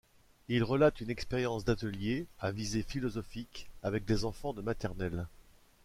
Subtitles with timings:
[0.49, 5.27] Il relate une expérience d'ateliers à visée philosophique avec des enfants de maternelle.